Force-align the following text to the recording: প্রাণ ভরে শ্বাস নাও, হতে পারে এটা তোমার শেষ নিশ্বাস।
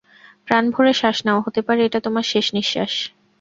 প্রাণ 0.47 0.63
ভরে 0.73 0.93
শ্বাস 0.99 1.17
নাও, 1.25 1.39
হতে 1.45 1.61
পারে 1.67 1.81
এটা 1.83 1.99
তোমার 2.05 2.25
শেষ 2.31 2.45
নিশ্বাস। 2.57 2.93